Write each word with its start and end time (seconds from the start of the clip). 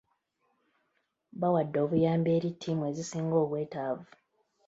Bawadde 1.39 1.77
obuyambi 1.85 2.29
eri 2.37 2.49
tiimu 2.59 2.83
ezisinga 2.91 3.35
obwetaavu 3.43 4.07